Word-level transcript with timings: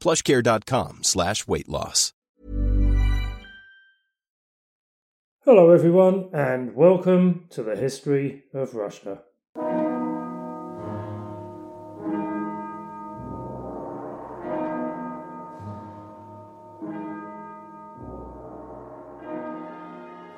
plushcare.com 0.00 1.00
slash 1.02 1.46
weight 1.46 1.68
loss. 1.68 2.12
Hello, 5.44 5.70
everyone, 5.70 6.28
and 6.32 6.74
welcome 6.74 7.46
to 7.50 7.62
the 7.62 7.74
history 7.74 8.44
of 8.52 8.74
Russia. 8.74 9.22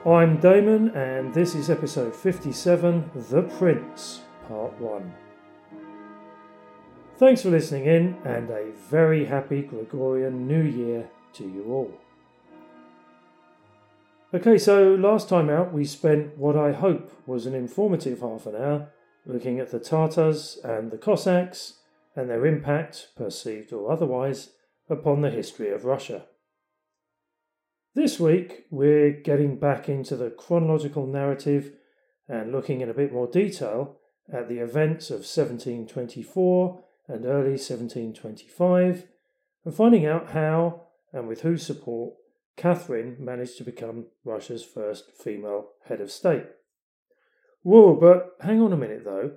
I'm 0.05 0.41
Damon, 0.41 0.91
and 0.97 1.33
this 1.33 1.55
is 1.55 1.71
episode 1.71 2.15
57 2.15 3.11
The 3.15 3.43
Prince, 3.43 4.23
Part 4.49 4.81
1. 4.81 5.15
Thanks 7.23 7.43
for 7.43 7.51
listening 7.51 7.85
in, 7.85 8.17
and 8.25 8.51
a 8.51 8.73
very 8.91 9.27
happy 9.27 9.63
Gregorian 9.63 10.49
New 10.49 10.65
Year 10.65 11.09
to 11.35 11.45
you 11.45 11.67
all. 11.69 11.95
Okay, 14.35 14.59
so 14.59 14.97
last 14.97 15.29
time 15.29 15.49
out 15.49 15.73
we 15.73 15.85
spent 15.85 16.37
what 16.37 16.57
I 16.57 16.73
hope 16.73 17.13
was 17.25 17.47
an 17.47 17.55
informative 17.55 18.23
half 18.23 18.47
an 18.47 18.57
hour 18.57 18.89
looking 19.25 19.61
at 19.61 19.71
the 19.71 19.79
Tartars 19.79 20.59
and 20.65 20.91
the 20.91 20.99
Cossacks 20.99 21.75
and 22.17 22.29
their 22.29 22.45
impact, 22.45 23.11
perceived 23.17 23.73
or 23.73 23.93
otherwise, 23.93 24.51
upon 24.91 25.21
the 25.21 25.31
history 25.31 25.71
of 25.71 25.85
Russia. 25.85 26.25
This 27.95 28.19
week, 28.19 28.65
we're 28.69 29.13
getting 29.13 29.61
back 29.61 29.89
into 29.89 30.17
the 30.17 30.31
chronological 30.31 31.07
narrative 31.07 31.71
and 32.27 32.51
looking 32.51 32.81
in 32.81 32.91
a 32.91 32.95
bit 32.95 33.13
more 33.13 33.29
detail 33.29 33.99
at 34.29 34.49
the 34.49 34.59
events 34.59 35.11
of 35.11 35.19
1724 35.19 36.83
and 37.09 37.25
early 37.25 37.53
1725 37.53 39.07
and 39.65 39.75
finding 39.75 40.07
out 40.07 40.31
how 40.31 40.83
and 41.13 41.29
with 41.29 41.43
whose 41.43 41.65
support 41.65 42.15
Catherine 42.57 43.17
managed 43.19 43.57
to 43.59 43.65
become 43.65 44.07
Russia's 44.25 44.65
first 44.65 45.11
female 45.13 45.71
head 45.87 46.01
of 46.01 46.11
state. 46.11 46.47
Whoa, 47.63 47.95
but 47.95 48.37
hang 48.45 48.61
on 48.61 48.73
a 48.73 48.77
minute 48.77 49.05
though. 49.05 49.33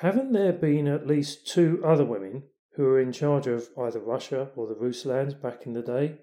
Haven't 0.00 0.32
there 0.32 0.52
been 0.52 0.88
at 0.88 1.06
least 1.06 1.46
two 1.46 1.82
other 1.84 2.04
women 2.04 2.44
who 2.74 2.84
were 2.84 3.00
in 3.00 3.12
charge 3.12 3.46
of 3.46 3.68
either 3.78 4.00
Russia 4.00 4.50
or 4.56 4.66
the 4.66 4.74
Ruslands 4.74 5.34
back 5.34 5.64
in 5.64 5.72
the 5.72 5.82
day? 5.82 6.18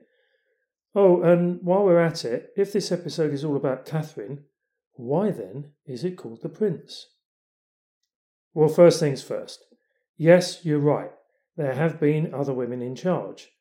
Oh, 0.95 1.23
and 1.23 1.59
while 1.63 1.83
we're 1.83 1.99
at 1.99 2.23
it, 2.23 2.51
if 2.55 2.71
this 2.71 2.91
episode 2.91 3.33
is 3.33 3.43
all 3.43 3.55
about 3.55 3.85
Catherine, 3.85 4.43
why 4.93 5.31
then 5.31 5.71
is 5.87 6.03
it 6.03 6.17
called 6.17 6.41
The 6.43 6.49
Prince? 6.49 7.07
Well, 8.53 8.69
first 8.69 8.99
things 8.99 9.23
first. 9.23 9.63
Yes, 10.23 10.63
you're 10.63 10.79
right. 10.79 11.11
There 11.57 11.73
have 11.73 11.99
been 11.99 12.33
other 12.33 12.53
women 12.53 12.81
in 12.81 12.95
charge. 12.95 13.51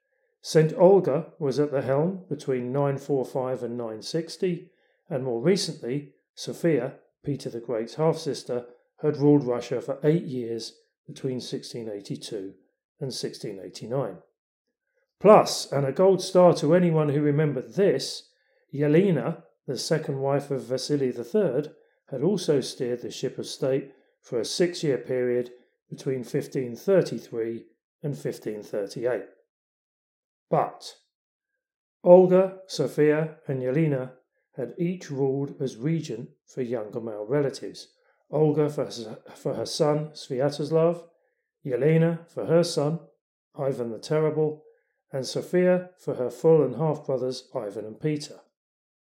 St. 0.42 0.72
Olga 0.78 1.32
was 1.40 1.58
at 1.58 1.72
the 1.72 1.82
helm 1.82 2.24
between 2.28 2.72
945 2.72 3.64
and 3.64 3.76
960, 3.76 4.70
and 5.10 5.24
more 5.24 5.42
recently, 5.42 6.12
Sophia, 6.36 7.00
Peter 7.24 7.50
the 7.50 7.58
Great's 7.58 7.96
half 7.96 8.16
sister, 8.16 8.66
had 8.98 9.16
ruled 9.16 9.42
Russia 9.42 9.80
for 9.80 9.98
eight 10.04 10.22
years 10.22 10.78
between 11.04 11.40
1682 11.40 12.54
and 13.00 13.10
1689. 13.10 14.18
Plus, 15.18 15.72
and 15.72 15.84
a 15.84 15.90
gold 15.90 16.22
star 16.22 16.54
to 16.54 16.76
anyone 16.76 17.08
who 17.08 17.22
remembered 17.22 17.74
this, 17.74 18.28
Yelena, 18.72 19.42
the 19.66 19.76
second 19.76 20.20
wife 20.20 20.52
of 20.52 20.62
Vasily 20.62 21.08
III, 21.08 21.72
had 22.12 22.22
also 22.22 22.60
steered 22.60 23.02
the 23.02 23.10
ship 23.10 23.36
of 23.36 23.46
state 23.46 23.90
for 24.20 24.38
a 24.38 24.44
six 24.44 24.84
year 24.84 24.98
period 24.98 25.50
between 25.92 26.20
1533 26.20 27.66
and 28.02 28.14
1538. 28.14 29.24
But 30.48 30.94
Olga, 32.02 32.60
Sophia, 32.66 33.36
and 33.46 33.60
Yelena 33.60 34.12
had 34.56 34.72
each 34.78 35.10
ruled 35.10 35.54
as 35.60 35.76
regent 35.76 36.30
for 36.46 36.62
younger 36.62 37.00
male 37.00 37.26
relatives. 37.28 37.88
Olga 38.30 38.70
for 38.70 39.54
her, 39.54 39.66
son 39.66 40.12
Sviatoslav, 40.14 41.04
Yelena 41.64 42.26
for 42.26 42.46
her 42.46 42.64
son 42.64 43.00
Ivan 43.54 43.90
the 43.90 43.98
Terrible, 43.98 44.64
and 45.12 45.26
Sophia 45.26 45.90
for 45.98 46.14
her 46.14 46.30
full 46.30 46.64
and 46.64 46.76
half 46.76 47.04
brothers 47.04 47.50
Ivan 47.54 47.84
and 47.84 48.00
Peter. 48.00 48.40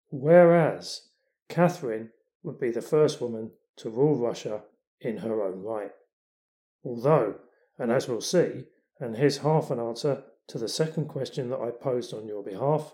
Whereas 0.09 1.07
Catherine 1.47 2.09
would 2.43 2.59
be 2.59 2.71
the 2.71 2.81
first 2.81 3.21
woman 3.21 3.51
to 3.77 3.89
rule 3.89 4.17
Russia 4.17 4.63
in 4.99 5.19
her 5.19 5.41
own 5.41 5.61
right. 5.63 5.91
Although, 6.83 7.35
and 7.77 7.91
as 7.91 8.07
we'll 8.07 8.21
see, 8.21 8.65
and 8.99 9.17
here's 9.17 9.39
half 9.39 9.71
an 9.71 9.79
answer 9.79 10.23
to 10.47 10.57
the 10.57 10.67
second 10.67 11.07
question 11.07 11.49
that 11.49 11.59
I 11.59 11.71
posed 11.71 12.13
on 12.13 12.27
your 12.27 12.43
behalf, 12.43 12.93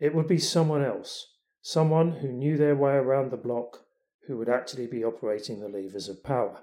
it 0.00 0.14
would 0.14 0.26
be 0.26 0.38
someone 0.38 0.84
else, 0.84 1.34
someone 1.60 2.12
who 2.12 2.32
knew 2.32 2.56
their 2.56 2.76
way 2.76 2.94
around 2.94 3.30
the 3.30 3.36
block, 3.36 3.84
who 4.26 4.36
would 4.38 4.48
actually 4.48 4.86
be 4.86 5.04
operating 5.04 5.60
the 5.60 5.68
levers 5.68 6.08
of 6.08 6.22
power. 6.22 6.62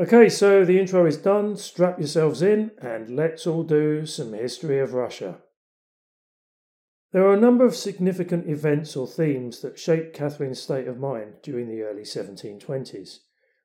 Okay, 0.00 0.28
so 0.28 0.64
the 0.64 0.78
intro 0.78 1.06
is 1.06 1.16
done. 1.16 1.56
Strap 1.56 1.98
yourselves 1.98 2.40
in 2.40 2.70
and 2.80 3.10
let's 3.10 3.46
all 3.46 3.64
do 3.64 4.06
some 4.06 4.32
history 4.32 4.78
of 4.78 4.94
Russia. 4.94 5.38
There 7.12 7.26
are 7.26 7.34
a 7.34 7.40
number 7.40 7.64
of 7.64 7.74
significant 7.74 8.48
events 8.48 8.94
or 8.94 9.08
themes 9.08 9.60
that 9.62 9.78
shaped 9.78 10.14
Catherine's 10.14 10.60
state 10.60 10.86
of 10.86 10.98
mind 10.98 11.36
during 11.42 11.68
the 11.68 11.82
early 11.82 12.02
1720s, 12.02 13.18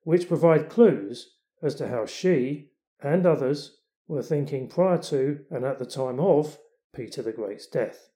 which 0.04 0.28
provide 0.28 0.70
clues 0.70 1.33
as 1.64 1.74
to 1.76 1.88
how 1.88 2.06
she 2.06 2.70
and 3.02 3.26
others 3.26 3.78
were 4.08 4.22
thinking 4.22 4.68
prior 4.68 4.98
to 4.98 5.40
and 5.50 5.64
at 5.66 5.80
the 5.80 5.86
time 5.86 6.20
of 6.20 6.60
Peter 6.94 7.22
the 7.22 7.32
Great's 7.32 7.66
death. 7.66 8.10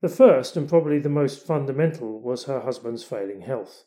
The 0.00 0.08
first 0.08 0.56
and 0.56 0.68
probably 0.68 0.98
the 0.98 1.10
most 1.10 1.46
fundamental 1.46 2.20
was 2.20 2.44
her 2.44 2.60
husband's 2.60 3.04
failing 3.04 3.42
health. 3.42 3.84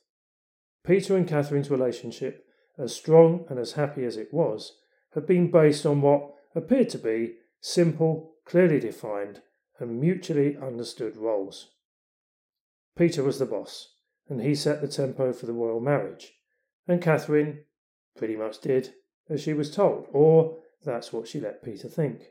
Peter 0.85 1.15
and 1.15 1.27
Catherine's 1.27 1.71
relationship, 1.71 2.45
as 2.77 2.95
strong 2.95 3.45
and 3.49 3.57
as 3.57 3.71
happy 3.71 4.05
as 4.05 4.17
it 4.17 4.33
was, 4.33 4.77
had 5.15 5.25
been 5.25 5.49
based 5.49 5.85
on 5.85 6.01
what 6.01 6.33
appeared 6.53 6.89
to 6.89 6.97
be 6.97 7.35
simple, 7.61 8.35
clearly 8.45 8.79
defined, 8.79 9.41
and 9.79 9.99
mutually 9.99 10.57
understood 10.57 11.17
roles. 11.17 11.71
Peter 12.95 13.23
was 13.23 13.39
the 13.39 13.45
boss, 13.45 13.95
and 14.29 14.41
he 14.41 14.53
set 14.53 14.81
the 14.81 14.87
tempo 14.87 15.33
for 15.33 15.45
the 15.45 15.53
royal 15.53 15.79
marriage, 15.79 16.33
and 16.87 17.01
Catherine 17.01 17.59
pretty 18.15 18.35
much 18.35 18.59
did 18.59 18.93
as 19.29 19.41
she 19.41 19.53
was 19.53 19.73
told, 19.73 20.07
or 20.11 20.57
that's 20.83 21.13
what 21.13 21.27
she 21.27 21.39
let 21.39 21.63
Peter 21.63 21.87
think. 21.87 22.21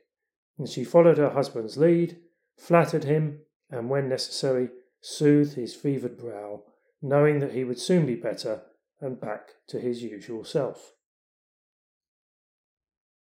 and 0.58 0.69
she 0.69 0.84
followed 0.84 1.19
her 1.19 1.31
husband's 1.31 1.78
lead, 1.78 2.19
flattered 2.56 3.04
him, 3.04 3.40
and 3.70 3.88
when 3.88 4.08
necessary, 4.08 4.69
soothed 5.00 5.54
his 5.54 5.75
fevered 5.75 6.16
brow, 6.19 6.62
knowing 7.00 7.40
that 7.40 7.52
he 7.52 7.64
would 7.64 7.78
soon 7.78 8.06
be 8.06 8.14
better 8.14 8.62
and 9.00 9.20
back 9.20 9.49
to 9.66 9.81
his 9.81 10.02
usual 10.02 10.44
self. 10.44 10.93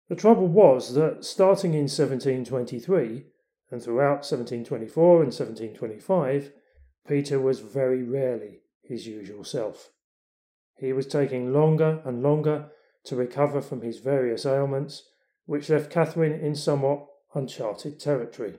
The 0.10 0.16
trouble 0.16 0.48
was 0.48 0.96
that 0.96 1.24
starting 1.24 1.74
in 1.74 1.88
1723 1.88 3.26
and 3.72 3.82
throughout 3.82 4.26
1724 4.26 5.16
and 5.18 5.28
1725, 5.28 6.52
Peter 7.08 7.40
was 7.40 7.60
very 7.60 8.04
rarely 8.04 8.62
his 8.82 9.08
usual 9.08 9.44
self. 9.44 9.92
He 10.80 10.94
was 10.94 11.08
taking 11.08 11.52
longer 11.52 12.02
and 12.06 12.24
longer 12.24 12.72
to 13.06 13.16
recover 13.16 13.62
from 13.62 13.82
his 13.82 14.00
various 14.00 14.46
ailments, 14.46 15.04
which 15.46 15.70
left 15.70 15.92
Catherine 15.92 16.40
in 16.40 16.56
somewhat 16.56 17.06
uncharted 17.34 18.00
territory. 18.00 18.56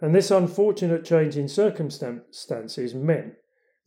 And 0.00 0.14
this 0.14 0.30
unfortunate 0.30 1.04
change 1.04 1.36
in 1.36 1.48
circumstances 1.48 2.94
meant 2.94 3.34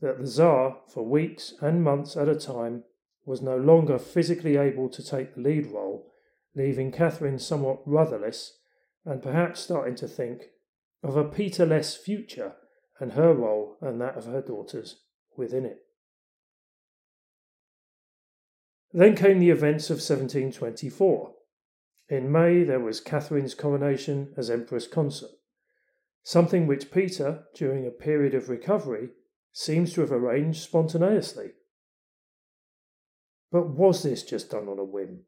that 0.01 0.19
the 0.19 0.27
Tsar, 0.27 0.79
for 0.87 1.05
weeks 1.05 1.53
and 1.61 1.83
months 1.83 2.17
at 2.17 2.27
a 2.27 2.35
time, 2.35 2.83
was 3.25 3.41
no 3.41 3.55
longer 3.55 3.97
physically 3.97 4.57
able 4.57 4.89
to 4.89 5.03
take 5.03 5.35
the 5.35 5.41
lead 5.41 5.67
role, 5.67 6.11
leaving 6.55 6.91
Catherine 6.91 7.39
somewhat 7.39 7.79
rudderless 7.85 8.57
and 9.05 9.23
perhaps 9.23 9.61
starting 9.61 9.95
to 9.95 10.07
think 10.07 10.47
of 11.01 11.15
a 11.15 11.23
Peter-less 11.23 11.95
future 11.95 12.55
and 12.99 13.13
her 13.13 13.33
role 13.33 13.77
and 13.79 14.01
that 14.01 14.17
of 14.17 14.25
her 14.25 14.41
daughters 14.41 14.97
within 15.37 15.65
it. 15.65 15.85
Then 18.93 19.15
came 19.15 19.39
the 19.39 19.49
events 19.49 19.89
of 19.89 19.95
1724. 19.95 21.33
In 22.09 22.31
May, 22.31 22.63
there 22.63 22.79
was 22.79 22.99
Catherine's 22.99 23.53
coronation 23.53 24.33
as 24.35 24.49
Empress 24.49 24.85
Consort, 24.85 25.31
something 26.23 26.67
which 26.67 26.91
Peter, 26.91 27.45
during 27.55 27.87
a 27.87 27.91
period 27.91 28.33
of 28.33 28.49
recovery, 28.49 29.09
seems 29.53 29.93
to 29.93 30.01
have 30.01 30.11
arranged 30.11 30.61
spontaneously. 30.61 31.51
But 33.51 33.69
was 33.69 34.03
this 34.03 34.23
just 34.23 34.51
done 34.51 34.67
on 34.67 34.79
a 34.79 34.83
whim? 34.83 35.21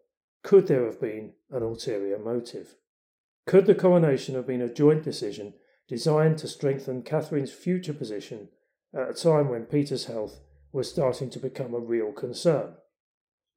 Could 0.43 0.67
there 0.67 0.85
have 0.85 0.99
been 0.99 1.33
an 1.49 1.63
ulterior 1.63 2.19
motive? 2.19 2.75
Could 3.45 3.65
the 3.65 3.75
coronation 3.75 4.35
have 4.35 4.47
been 4.47 4.61
a 4.61 4.73
joint 4.73 5.03
decision 5.03 5.53
designed 5.87 6.37
to 6.39 6.47
strengthen 6.47 7.03
Catherine's 7.03 7.51
future 7.51 7.93
position 7.93 8.49
at 8.93 9.09
a 9.09 9.13
time 9.13 9.49
when 9.49 9.65
Peter's 9.65 10.05
health 10.05 10.41
was 10.73 10.89
starting 10.89 11.29
to 11.29 11.39
become 11.39 11.73
a 11.73 11.79
real 11.79 12.11
concern? 12.11 12.75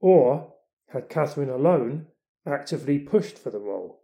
Or 0.00 0.54
had 0.88 1.08
Catherine 1.08 1.50
alone 1.50 2.06
actively 2.46 2.98
pushed 2.98 3.38
for 3.38 3.50
the 3.50 3.58
role? 3.58 4.02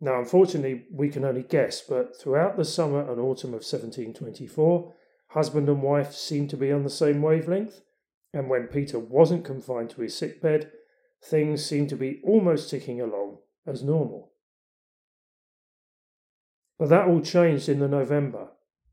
Now, 0.00 0.18
unfortunately, 0.18 0.86
we 0.92 1.08
can 1.08 1.24
only 1.24 1.42
guess, 1.42 1.80
but 1.80 2.16
throughout 2.16 2.56
the 2.56 2.64
summer 2.64 3.00
and 3.00 3.20
autumn 3.20 3.50
of 3.50 3.64
1724, 3.64 4.92
husband 5.28 5.68
and 5.68 5.82
wife 5.82 6.12
seemed 6.12 6.50
to 6.50 6.56
be 6.56 6.70
on 6.70 6.82
the 6.82 6.90
same 6.90 7.22
wavelength, 7.22 7.80
and 8.32 8.50
when 8.50 8.66
Peter 8.66 8.98
wasn't 8.98 9.44
confined 9.44 9.90
to 9.90 10.02
his 10.02 10.16
sick 10.16 10.42
bed, 10.42 10.70
things 11.22 11.64
seemed 11.64 11.88
to 11.88 11.96
be 11.96 12.20
almost 12.24 12.68
ticking 12.68 13.00
along 13.00 13.38
as 13.66 13.82
normal. 13.82 14.32
But 16.78 16.88
that 16.88 17.08
all 17.08 17.20
changed 17.20 17.68
in 17.68 17.78
the 17.78 17.88
November 17.88 18.48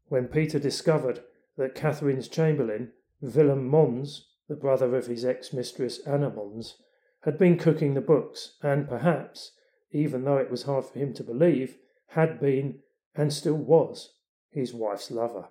when 0.05 0.27
Peter 0.27 0.59
discovered 0.59 1.23
that 1.57 1.75
Catherine's 1.75 2.27
chamberlain, 2.27 2.93
Willem 3.19 3.67
Mons, 3.67 4.27
the 4.51 4.57
brother 4.57 4.97
of 4.97 5.05
his 5.05 5.23
ex 5.23 5.53
mistress 5.53 5.99
Anna 6.05 6.29
Mons, 6.29 6.75
had 7.21 7.37
been 7.37 7.57
cooking 7.57 7.93
the 7.93 8.01
books 8.01 8.57
and 8.61 8.85
perhaps 8.85 9.53
even 9.93 10.25
though 10.25 10.35
it 10.35 10.51
was 10.51 10.63
hard 10.63 10.83
for 10.83 10.99
him 10.99 11.13
to 11.13 11.23
believe, 11.23 11.77
had 12.07 12.37
been, 12.37 12.79
and 13.15 13.31
still 13.31 13.55
was, 13.55 14.13
his 14.49 14.73
wife's 14.73 15.09
lover. 15.09 15.47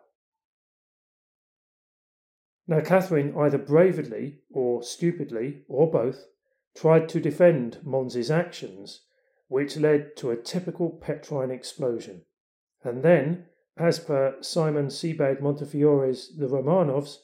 Now, 2.68 2.80
Catherine 2.80 3.34
either 3.38 3.56
bravely 3.56 4.40
or 4.50 4.82
stupidly, 4.82 5.62
or 5.66 5.90
both, 5.90 6.26
tried 6.76 7.08
to 7.08 7.20
defend 7.20 7.78
Mons's 7.82 8.30
actions, 8.30 9.00
which 9.48 9.78
led 9.78 10.14
to 10.18 10.30
a 10.30 10.36
typical 10.36 10.90
Petrine 10.90 11.50
explosion. 11.50 12.26
And 12.84 13.02
then, 13.02 13.46
as 13.78 13.98
per 13.98 14.36
Simon 14.42 14.88
Sebag 14.88 15.40
Montefiore's 15.40 16.36
The 16.36 16.48
Romanovs, 16.48 17.16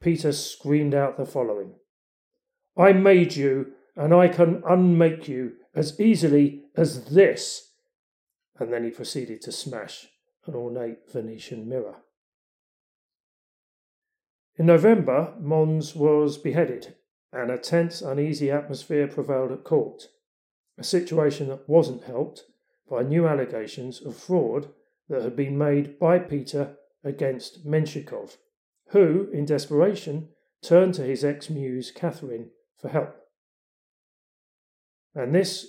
Peter 0.00 0.32
screamed 0.32 0.94
out 0.94 1.16
the 1.16 1.26
following 1.26 1.74
I 2.76 2.92
made 2.92 3.36
you, 3.36 3.72
and 3.96 4.12
I 4.12 4.28
can 4.28 4.62
unmake 4.68 5.28
you 5.28 5.52
as 5.74 6.00
easily 6.00 6.64
as 6.76 7.04
this. 7.06 7.72
And 8.58 8.72
then 8.72 8.84
he 8.84 8.90
proceeded 8.90 9.40
to 9.42 9.52
smash 9.52 10.08
an 10.46 10.54
ornate 10.54 11.10
Venetian 11.12 11.68
mirror. 11.68 11.96
In 14.56 14.66
November, 14.66 15.34
Mons 15.40 15.96
was 15.96 16.38
beheaded, 16.38 16.94
and 17.32 17.50
a 17.50 17.58
tense, 17.58 18.02
uneasy 18.02 18.50
atmosphere 18.50 19.08
prevailed 19.08 19.50
at 19.50 19.64
court, 19.64 20.08
a 20.78 20.84
situation 20.84 21.48
that 21.48 21.68
wasn't 21.68 22.04
helped 22.04 22.44
by 22.88 23.02
new 23.02 23.26
allegations 23.26 24.00
of 24.04 24.16
fraud 24.16 24.68
that 25.08 25.22
had 25.22 25.34
been 25.34 25.58
made 25.58 25.98
by 25.98 26.18
Peter 26.18 26.76
against 27.02 27.66
Menshikov, 27.66 28.36
who, 28.88 29.28
in 29.32 29.44
desperation, 29.44 30.28
turned 30.62 30.94
to 30.94 31.02
his 31.02 31.24
ex 31.24 31.50
muse 31.50 31.90
Catherine 31.90 32.50
for 32.80 32.88
help. 32.88 33.16
And 35.14 35.34
this 35.34 35.66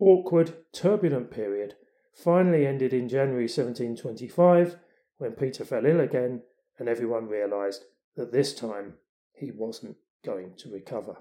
awkward, 0.00 0.54
turbulent 0.72 1.30
period 1.30 1.74
finally 2.14 2.66
ended 2.66 2.92
in 2.92 3.08
January 3.08 3.44
1725 3.44 4.76
when 5.18 5.32
Peter 5.32 5.64
fell 5.64 5.86
ill 5.86 6.00
again 6.00 6.42
and 6.78 6.88
everyone 6.88 7.28
realised 7.28 7.84
that 8.16 8.32
this 8.32 8.54
time 8.54 8.94
he 9.32 9.50
wasn't 9.50 9.96
going 10.24 10.54
to 10.58 10.70
recover. 10.70 11.16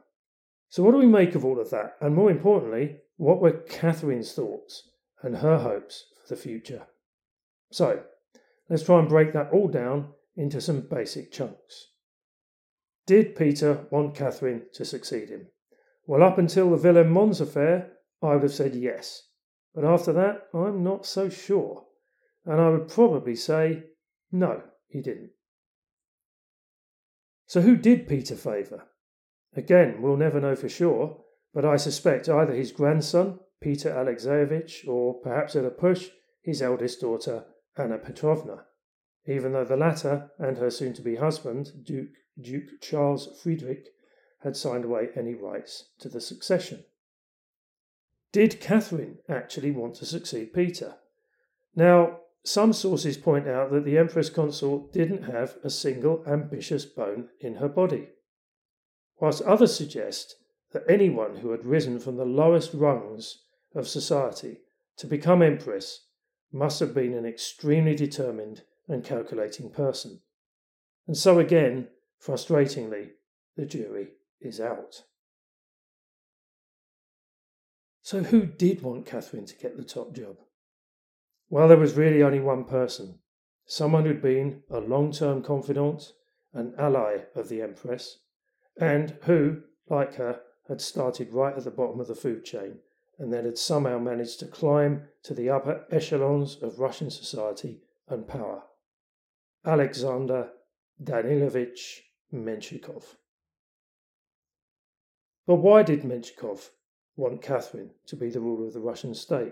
So, 0.70 0.84
what 0.84 0.92
do 0.92 0.98
we 0.98 1.06
make 1.06 1.36
of 1.36 1.46
all 1.46 1.60
of 1.60 1.70
that? 1.70 1.96
And 2.02 2.16
more 2.16 2.32
importantly, 2.32 2.98
what 3.18 3.42
were 3.42 3.52
Catherine's 3.52 4.34
thoughts 4.34 4.90
and 5.22 5.38
her 5.38 5.60
hopes 5.60 6.06
for 6.22 6.36
the 6.36 6.42
future? 6.42 6.88
So, 7.72 8.04
let's 8.70 8.84
try 8.84 9.00
and 9.00 9.08
break 9.08 9.34
that 9.34 9.52
all 9.52 9.68
down 9.68 10.10
into 10.38 10.62
some 10.62 10.88
basic 10.90 11.32
chunks. 11.32 11.88
Did 13.08 13.36
Peter 13.36 13.88
want 13.92 14.16
Catherine 14.16 14.68
to 14.74 14.86
succeed 14.86 15.30
him? 15.30 15.48
Well, 16.06 16.24
up 16.24 16.38
until 16.38 16.70
the 16.70 16.78
Willem 16.78 17.10
Mons 17.10 17.42
affair, 17.42 17.92
I 18.22 18.34
would 18.34 18.44
have 18.44 18.54
said 18.54 18.76
yes. 18.76 19.24
But 19.74 19.84
after 19.84 20.14
that, 20.14 20.48
I'm 20.54 20.84
not 20.84 21.06
so 21.06 21.28
sure. 21.28 21.86
And 22.46 22.62
I 22.62 22.70
would 22.70 22.88
probably 22.88 23.36
say 23.36 23.84
no, 24.32 24.62
he 24.88 25.02
didn't. 25.02 25.32
So 27.48 27.62
who 27.62 27.76
did 27.76 28.08
Peter 28.08 28.36
favour? 28.36 28.88
Again, 29.56 30.02
we'll 30.02 30.18
never 30.18 30.40
know 30.40 30.56
for 30.56 30.70
sure, 30.70 31.24
but 31.54 31.66
I 31.66 31.78
suspect 31.78 32.30
either 32.30 32.54
his 32.54 32.72
grandson, 32.72 33.40
Peter 33.62 33.90
Alexeyevich, 33.90 34.88
or 34.88 35.20
perhaps 35.22 35.56
at 35.56 35.66
a 35.66 35.72
push, 35.72 36.10
his 36.44 36.62
eldest 36.62 37.02
daughter, 37.02 37.46
Anna 37.78 37.98
Petrovna, 37.98 38.66
even 39.28 39.52
though 39.52 39.66
the 39.66 39.78
latter 39.78 40.32
and 40.40 40.58
her 40.58 40.70
soon 40.70 40.94
to 40.94 41.02
be 41.02 41.16
husband, 41.16 41.72
Duke, 41.84 42.16
Duke 42.40 42.82
Charles 42.82 43.40
Friedrich, 43.42 43.90
had 44.44 44.56
signed 44.56 44.86
away 44.86 45.10
any 45.16 45.34
rights 45.34 45.90
to 46.00 46.08
the 46.10 46.22
succession. 46.22 46.86
Did 48.32 48.62
Catherine 48.62 49.18
actually 49.28 49.72
want 49.72 49.96
to 49.96 50.06
succeed 50.06 50.54
Peter? 50.54 50.96
Now, 51.76 52.20
some 52.44 52.72
sources 52.72 53.18
point 53.18 53.48
out 53.48 53.72
that 53.72 53.84
the 53.84 53.98
Empress 53.98 54.30
Consort 54.30 54.94
didn't 54.94 55.24
have 55.24 55.58
a 55.64 55.70
single 55.70 56.24
ambitious 56.26 56.86
bone 56.86 57.30
in 57.42 57.56
her 57.56 57.68
body, 57.68 58.10
whilst 59.20 59.42
others 59.42 59.76
suggest 59.76 60.36
that 60.72 60.84
anyone 60.88 61.38
who 61.38 61.52
had 61.52 61.66
risen 61.66 62.00
from 62.00 62.16
the 62.16 62.26
lowest 62.26 62.74
rungs 62.74 63.44
of 63.76 63.88
society 63.88 64.62
to 64.98 65.08
become 65.08 65.42
Empress 65.42 66.06
must 66.52 66.80
have 66.80 66.94
been 66.94 67.14
an 67.14 67.26
extremely 67.26 67.96
determined 67.96 68.64
and 68.88 69.04
calculating 69.04 69.70
person. 69.70 70.22
And 71.08 71.18
so, 71.18 71.40
again, 71.40 71.88
frustratingly, 72.24 73.10
the 73.56 73.66
jury 73.66 74.10
is 74.42 74.60
out. 74.60 75.04
So, 78.02 78.24
who 78.24 78.46
did 78.46 78.82
want 78.82 79.06
Catherine 79.06 79.46
to 79.46 79.56
get 79.58 79.78
the 79.78 79.84
top 79.84 80.14
job? 80.14 80.38
Well, 81.50 81.68
there 81.68 81.78
was 81.78 81.96
really 81.96 82.24
only 82.24 82.40
one 82.40 82.66
person 82.66 83.20
someone 83.68 84.06
who'd 84.06 84.22
been 84.22 84.64
a 84.70 84.80
long 84.80 85.12
term 85.12 85.44
confidant, 85.44 86.14
an 86.54 86.74
ally 86.80 87.18
of 87.36 87.50
the 87.50 87.62
Empress, 87.62 88.20
and 88.80 89.18
who, 89.24 89.62
like 89.90 90.16
her, 90.16 90.40
had 90.68 90.82
started 90.82 91.34
right 91.34 91.56
at 91.56 91.64
the 91.64 91.72
bottom 91.72 92.00
of 92.00 92.08
the 92.08 92.16
food 92.16 92.44
chain 92.44 92.80
and 93.20 93.34
then 93.34 93.46
had 93.46 93.58
somehow 93.58 93.98
managed 93.98 94.40
to 94.40 94.46
climb 94.46 95.02
to 95.24 95.34
the 95.34 95.50
upper 95.50 95.86
echelons 95.92 96.58
of 96.62 96.80
Russian 96.80 97.10
society 97.10 97.82
and 98.08 98.28
power. 98.28 98.64
Alexander 99.68 100.52
Danilovich 101.04 102.00
Menshikov. 102.34 103.04
But 105.46 105.56
why 105.56 105.84
did 105.84 106.04
Menshikov 106.04 106.70
want 107.18 107.42
Catherine 107.42 107.92
to 108.06 108.16
be 108.16 108.30
the 108.30 108.40
ruler 108.40 108.68
of 108.68 108.74
the 108.74 108.80
Russian 108.80 109.14
state? 109.14 109.52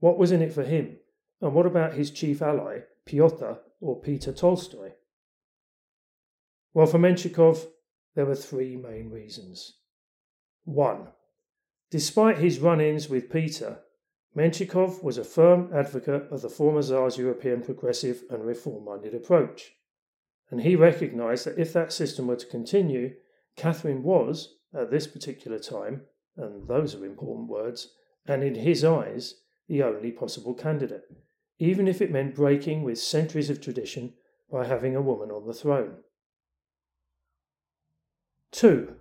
What 0.00 0.18
was 0.18 0.32
in 0.32 0.42
it 0.42 0.52
for 0.52 0.64
him? 0.64 0.96
And 1.40 1.54
what 1.54 1.64
about 1.64 1.92
his 1.92 2.10
chief 2.10 2.42
ally, 2.42 2.80
Pyotr 3.04 3.58
or 3.80 4.00
Peter 4.00 4.32
Tolstoy? 4.32 4.92
Well, 6.74 6.86
for 6.86 6.98
Menshikov, 6.98 7.66
there 8.16 8.26
were 8.26 8.34
three 8.34 8.76
main 8.76 9.10
reasons. 9.10 9.74
One, 10.64 11.08
despite 11.90 12.38
his 12.38 12.58
run 12.58 12.80
ins 12.80 13.08
with 13.08 13.30
Peter, 13.30 13.78
Menshikov 14.34 15.02
was 15.02 15.18
a 15.18 15.24
firm 15.24 15.70
advocate 15.74 16.28
of 16.30 16.42
the 16.42 16.48
former 16.48 16.82
Tsar's 16.82 17.18
European 17.18 17.62
progressive 17.62 18.24
and 18.30 18.44
reform 18.44 18.84
minded 18.84 19.14
approach. 19.14 19.72
And 20.50 20.60
he 20.60 20.76
recognised 20.76 21.46
that 21.46 21.58
if 21.58 21.72
that 21.72 21.92
system 21.92 22.26
were 22.26 22.36
to 22.36 22.46
continue, 22.46 23.14
Catherine 23.56 24.02
was, 24.02 24.56
at 24.74 24.90
this 24.90 25.06
particular 25.06 25.58
time, 25.58 26.02
and 26.36 26.68
those 26.68 26.94
are 26.94 27.04
important 27.04 27.48
words, 27.48 27.88
and 28.26 28.42
in 28.42 28.54
his 28.54 28.84
eyes, 28.84 29.34
the 29.68 29.82
only 29.82 30.12
possible 30.12 30.54
candidate, 30.54 31.04
even 31.58 31.88
if 31.88 32.00
it 32.00 32.12
meant 32.12 32.34
breaking 32.34 32.82
with 32.82 32.98
centuries 32.98 33.50
of 33.50 33.60
tradition 33.60 34.14
by 34.50 34.66
having 34.66 34.94
a 34.94 35.02
woman 35.02 35.30
on 35.30 35.46
the 35.46 35.54
throne. 35.54 35.96
2. 38.52 38.94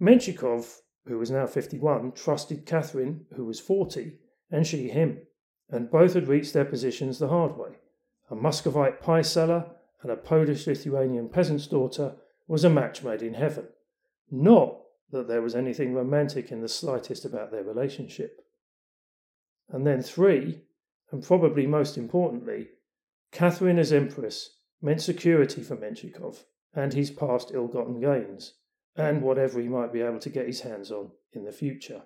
Menshikov, 0.00 0.80
who 1.06 1.18
was 1.18 1.30
now 1.30 1.46
51, 1.46 2.12
trusted 2.12 2.66
Catherine, 2.66 3.26
who 3.36 3.44
was 3.44 3.60
40, 3.60 4.18
and 4.50 4.66
she 4.66 4.88
him, 4.88 5.18
and 5.68 5.90
both 5.90 6.14
had 6.14 6.28
reached 6.28 6.52
their 6.52 6.64
positions 6.64 7.18
the 7.18 7.28
hard 7.28 7.56
way. 7.56 7.78
A 8.30 8.34
Muscovite 8.34 9.00
pie 9.00 9.22
seller 9.22 9.66
and 10.02 10.10
a 10.10 10.16
Polish 10.16 10.66
Lithuanian 10.66 11.28
peasant's 11.28 11.66
daughter 11.66 12.14
was 12.46 12.64
a 12.64 12.70
match 12.70 13.02
made 13.02 13.22
in 13.22 13.34
heaven. 13.34 13.66
Not 14.30 14.80
that 15.10 15.28
there 15.28 15.42
was 15.42 15.54
anything 15.54 15.94
romantic 15.94 16.50
in 16.50 16.60
the 16.60 16.68
slightest 16.68 17.24
about 17.24 17.50
their 17.50 17.62
relationship. 17.62 18.44
And 19.68 19.86
then, 19.86 20.02
three, 20.02 20.62
and 21.10 21.22
probably 21.22 21.66
most 21.66 21.96
importantly, 21.96 22.68
Catherine 23.30 23.78
as 23.78 23.92
Empress 23.92 24.58
meant 24.82 25.00
security 25.00 25.62
for 25.62 25.76
Menshikov 25.76 26.44
and 26.74 26.92
his 26.92 27.10
past 27.10 27.52
ill 27.54 27.68
gotten 27.68 28.00
gains, 28.00 28.54
and 28.96 29.22
whatever 29.22 29.60
he 29.60 29.68
might 29.68 29.92
be 29.92 30.00
able 30.00 30.20
to 30.20 30.30
get 30.30 30.46
his 30.46 30.60
hands 30.60 30.90
on 30.90 31.10
in 31.32 31.44
the 31.44 31.52
future. 31.52 32.02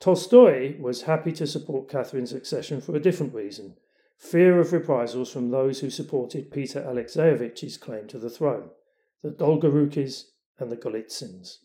Tolstoy 0.00 0.76
was 0.80 1.02
happy 1.02 1.32
to 1.32 1.46
support 1.46 1.88
Catherine's 1.88 2.32
accession 2.32 2.80
for 2.80 2.94
a 2.94 3.00
different 3.00 3.34
reason 3.34 3.76
fear 4.16 4.58
of 4.58 4.72
reprisals 4.72 5.30
from 5.30 5.50
those 5.50 5.78
who 5.78 5.90
supported 5.90 6.50
Peter 6.50 6.82
Alexeyevich's 6.82 7.76
claim 7.76 8.08
to 8.08 8.18
the 8.18 8.28
throne, 8.28 8.70
the 9.22 9.30
Dolgorukis 9.30 10.24
and 10.58 10.72
the 10.72 10.76
Golitsins, 10.76 11.58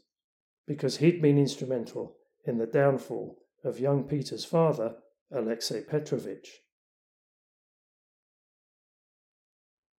because 0.68 0.98
he'd 0.98 1.20
been 1.20 1.40
instrumental 1.40 2.16
in 2.46 2.60
the 2.60 2.68
downfall 2.68 3.40
of 3.64 3.80
young 3.80 4.04
Peter's 4.04 4.46
father, 4.46 4.98
Alexei 5.32 5.82
Petrovich. 5.82 6.63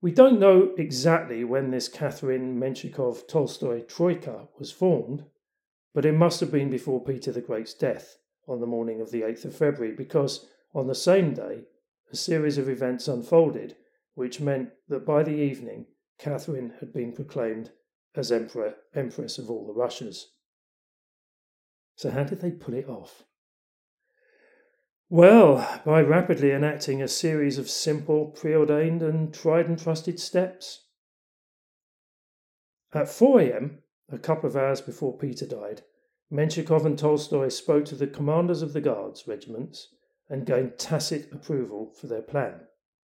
We 0.05 0.13
don't 0.13 0.39
know 0.39 0.75
exactly 0.77 1.45
when 1.45 1.71
this 1.71 1.89
Catherine 1.89 2.61
Menshikov 2.61 3.27
Tolstoy 3.27 3.81
troika 3.81 4.49
was 4.59 4.71
formed, 4.71 5.25
but 5.95 6.05
it 6.05 6.13
must 6.13 6.41
have 6.41 6.53
been 6.53 6.69
before 6.69 7.03
Peter 7.03 7.33
the 7.33 7.41
Great's 7.41 7.73
death 7.73 8.19
on 8.47 8.61
the 8.61 8.67
morning 8.67 9.01
of 9.01 9.11
the 9.11 9.23
8th 9.23 9.47
of 9.47 9.57
February, 9.57 9.95
because 9.95 10.47
on 10.75 10.89
the 10.89 10.95
same 10.95 11.33
day 11.33 11.63
a 12.13 12.17
series 12.17 12.59
of 12.59 12.69
events 12.69 13.09
unfolded, 13.09 13.77
which 14.13 14.43
meant 14.43 14.73
that 14.91 15.07
by 15.07 15.23
the 15.23 15.37
evening 15.37 15.87
Catherine 16.19 16.75
had 16.81 16.93
been 16.93 17.13
proclaimed 17.13 17.71
as 18.15 18.31
Emperor, 18.31 18.75
Empress 18.95 19.39
of 19.39 19.51
all 19.51 19.67
the 19.67 19.73
Russias. 19.73 20.33
So, 21.97 22.11
how 22.11 22.25
did 22.25 22.43
they 22.43 22.51
pull 22.51 22.75
it 22.75 22.91
off? 22.91 23.23
Well, 25.15 25.81
by 25.87 26.01
rapidly 26.01 26.51
enacting 26.51 27.01
a 27.01 27.07
series 27.07 27.57
of 27.57 27.71
simple, 27.71 28.33
preordained, 28.33 29.01
and 29.01 29.33
tried 29.33 29.69
and 29.69 29.79
trusted 29.79 30.19
steps. 30.19 30.89
At 32.93 33.09
4 33.09 33.41
am, 33.43 33.85
a 34.11 34.19
couple 34.19 34.51
of 34.51 34.57
hours 34.57 34.81
before 34.81 35.17
Peter 35.17 35.47
died, 35.47 35.83
Menshikov 36.33 36.85
and 36.85 36.99
Tolstoy 36.99 37.49
spoke 37.51 37.85
to 37.85 37.95
the 37.95 38.09
commanders 38.09 38.61
of 38.61 38.73
the 38.73 38.81
Guards 38.81 39.29
regiments 39.29 39.87
and 40.29 40.47
gained 40.47 40.79
tacit 40.79 41.33
approval 41.33 41.93
for 41.93 42.09
their 42.09 42.21
plan, 42.21 42.63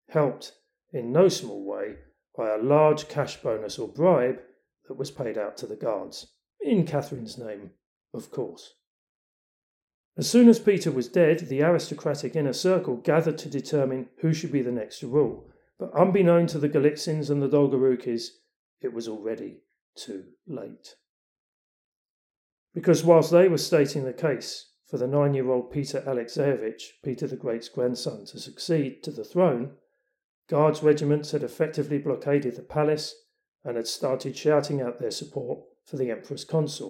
helped 0.08 0.54
in 0.92 1.12
no 1.12 1.28
small 1.28 1.64
way 1.64 1.94
by 2.36 2.52
a 2.52 2.60
large 2.60 3.06
cash 3.06 3.40
bonus 3.40 3.78
or 3.78 3.86
bribe 3.86 4.40
that 4.88 4.98
was 4.98 5.12
paid 5.12 5.38
out 5.38 5.56
to 5.58 5.66
the 5.68 5.76
Guards, 5.76 6.26
in 6.60 6.84
Catherine's 6.84 7.38
name, 7.38 7.70
of 8.12 8.32
course. 8.32 8.74
As 10.20 10.28
soon 10.28 10.50
as 10.50 10.58
Peter 10.58 10.90
was 10.90 11.08
dead, 11.08 11.48
the 11.48 11.62
aristocratic 11.62 12.36
inner 12.36 12.52
circle 12.52 12.96
gathered 12.98 13.38
to 13.38 13.48
determine 13.48 14.10
who 14.18 14.34
should 14.34 14.52
be 14.52 14.60
the 14.60 14.70
next 14.70 14.98
to 14.98 15.08
rule. 15.08 15.48
But 15.78 15.94
unbeknown 15.94 16.46
to 16.48 16.58
the 16.58 16.68
Galitzins 16.68 17.30
and 17.30 17.40
the 17.40 17.48
Dolgorukis, 17.48 18.26
it 18.82 18.92
was 18.92 19.08
already 19.08 19.62
too 19.96 20.24
late. 20.46 20.96
Because 22.74 23.02
whilst 23.02 23.30
they 23.30 23.48
were 23.48 23.56
stating 23.56 24.04
the 24.04 24.12
case 24.12 24.72
for 24.84 24.98
the 24.98 25.06
nine 25.06 25.32
year 25.32 25.50
old 25.50 25.70
Peter 25.70 26.02
Alexeyevich, 26.06 27.00
Peter 27.02 27.26
the 27.26 27.36
Great's 27.36 27.70
grandson, 27.70 28.26
to 28.26 28.38
succeed 28.38 29.02
to 29.04 29.10
the 29.10 29.24
throne, 29.24 29.76
Guards 30.50 30.82
regiments 30.82 31.30
had 31.30 31.42
effectively 31.42 31.96
blockaded 31.96 32.56
the 32.56 32.62
palace 32.62 33.14
and 33.64 33.74
had 33.74 33.86
started 33.86 34.36
shouting 34.36 34.82
out 34.82 35.00
their 35.00 35.10
support 35.10 35.60
for 35.86 35.96
the 35.96 36.10
Empress 36.10 36.44
Consort. 36.44 36.89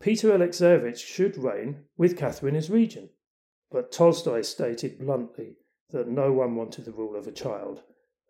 Peter 0.00 0.30
Alexeyevich 0.30 0.98
should 0.98 1.38
reign 1.38 1.84
with 1.96 2.16
Catherine 2.16 2.54
as 2.54 2.70
regent, 2.70 3.10
but 3.70 3.90
Tolstoy 3.90 4.42
stated 4.42 4.98
bluntly 4.98 5.56
that 5.90 6.06
no 6.06 6.32
one 6.32 6.54
wanted 6.54 6.84
the 6.84 6.92
rule 6.92 7.16
of 7.16 7.26
a 7.26 7.32
child, 7.32 7.82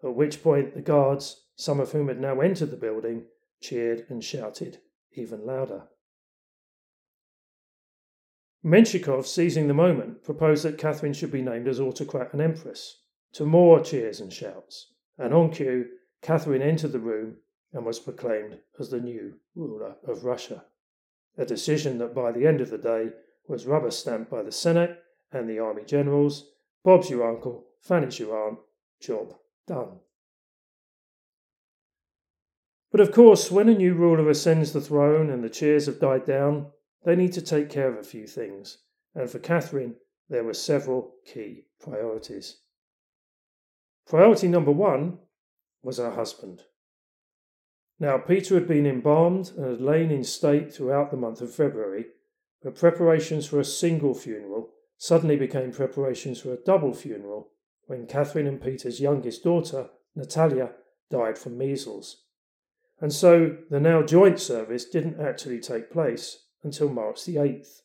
at 0.03 0.15
which 0.15 0.43
point 0.43 0.75
the 0.75 0.81
guards, 0.81 1.45
some 1.57 1.81
of 1.81 1.93
whom 1.93 2.09
had 2.09 2.21
now 2.21 2.41
entered 2.41 2.71
the 2.71 2.77
building, 2.77 3.27
cheered 3.61 4.07
and 4.09 4.23
shouted 4.23 4.81
even 5.13 5.45
louder. 5.45 5.89
Menshikov, 8.65 9.27
seizing 9.27 9.69
the 9.69 9.75
moment, 9.75 10.23
proposed 10.23 10.65
that 10.65 10.79
Catherine 10.79 11.13
should 11.13 11.33
be 11.33 11.43
named 11.43 11.69
as 11.69 11.81
autocrat 11.81 12.33
and 12.33 12.41
empress, 12.41 13.03
to 13.33 13.45
more 13.45 13.81
cheers 13.81 14.21
and 14.21 14.33
shouts, 14.33 14.93
and 15.19 15.35
on 15.35 15.51
cue, 15.51 15.89
Catherine 16.23 16.63
entered 16.63 16.93
the 16.93 16.99
room 16.99 17.39
and 17.73 17.85
was 17.85 17.99
proclaimed 17.99 18.61
as 18.79 18.91
the 18.91 19.01
new 19.01 19.41
ruler 19.55 19.97
of 20.07 20.25
Russia 20.25 20.65
a 21.37 21.45
decision 21.45 21.99
that 21.99 22.15
by 22.15 22.33
the 22.33 22.47
end 22.47 22.61
of 22.61 22.71
the 22.71 22.79
day 22.79 23.11
was 23.49 23.67
rubber 23.67 23.91
stamped 23.91 24.31
by 24.31 24.43
the 24.43 24.53
Senate 24.53 24.99
and 25.33 25.49
the 25.49 25.59
Army 25.59 25.83
generals. 25.85 26.51
Bob's 26.85 27.11
your 27.11 27.29
uncle, 27.29 27.67
Fanny's 27.81 28.19
your 28.19 28.47
aunt, 28.47 28.59
job 29.01 29.35
done. 29.67 30.01
But 32.91 33.01
of 33.01 33.13
course, 33.13 33.51
when 33.51 33.69
a 33.69 33.75
new 33.75 33.95
ruler 33.95 34.29
ascends 34.31 34.73
the 34.73 34.81
throne 34.81 35.31
and 35.31 35.43
the 35.43 35.51
cheers 35.51 35.87
have 35.87 36.01
died 36.01 36.25
down, 36.25 36.69
they 37.05 37.17
need 37.17 37.33
to 37.35 37.43
take 37.43 37.69
care 37.71 37.89
of 37.89 37.99
a 37.99 38.03
few 38.03 38.27
things, 38.27 38.79
and 39.15 39.29
for 39.29 39.39
Catherine, 39.39 39.97
there 40.29 40.45
were 40.45 40.55
several 40.55 41.15
key 41.25 41.67
priorities. 41.81 42.59
Priority 44.07 44.49
number 44.49 44.73
one 44.73 45.19
was 45.83 45.99
her 45.99 46.11
husband. 46.11 46.63
Now, 47.99 48.19
Peter 48.19 48.55
had 48.55 48.69
been 48.69 48.87
embalmed 48.87 49.53
and 49.57 49.67
had 49.67 49.81
lain 49.81 50.11
in 50.11 50.25
state 50.25 50.73
throughout 50.73 51.11
the 51.11 51.17
month 51.17 51.41
of 51.41 51.55
February, 51.55 52.07
but 52.63 52.75
preparations 52.75 53.47
for 53.47 53.59
a 53.59 53.65
single 53.65 54.15
funeral 54.15 54.71
suddenly 54.99 55.37
became 55.37 55.73
preparations 55.73 56.41
for 56.41 56.53
a 56.53 56.59
double 56.59 56.93
funeral 56.93 57.51
when 57.87 58.07
Catherine 58.07 58.47
and 58.47 58.61
Peter's 58.61 59.01
youngest 59.01 59.45
daughter, 59.45 59.91
Natalia, 60.15 60.73
died 61.11 61.39
from 61.39 61.57
measles. 61.57 62.25
And 63.01 63.13
so 63.13 63.57
the 63.71 63.81
now 63.81 64.03
joint 64.03 64.41
service 64.41 64.85
didn't 64.85 65.21
actually 65.21 65.61
take 65.61 65.91
place 65.91 66.45
until 66.63 66.89
March 66.89 67.25
the 67.25 67.37
8th. 67.37 67.83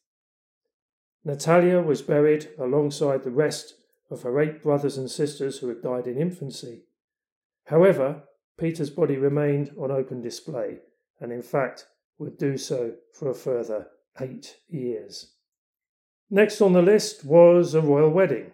Natalia 1.23 1.81
was 1.81 2.01
buried 2.01 2.49
alongside 2.57 3.23
the 3.23 3.31
rest 3.31 3.75
of 4.09 4.23
her 4.23 4.39
eight 4.39 4.63
brothers 4.63 4.97
and 4.97 5.09
sisters 5.09 5.59
who 5.59 5.67
had 5.67 5.81
died 5.81 6.07
in 6.07 6.17
infancy. 6.17 6.83
However, 7.65 8.23
Peter's 8.61 8.91
body 8.91 9.17
remained 9.17 9.71
on 9.75 9.89
open 9.89 10.21
display, 10.21 10.77
and 11.19 11.31
in 11.31 11.41
fact 11.41 11.87
would 12.19 12.37
do 12.37 12.57
so 12.57 12.93
for 13.11 13.27
a 13.27 13.33
further 13.33 13.87
eight 14.19 14.57
years. 14.69 15.33
Next 16.29 16.61
on 16.61 16.73
the 16.73 16.83
list 16.83 17.25
was 17.25 17.73
a 17.73 17.81
royal 17.81 18.11
wedding. 18.11 18.51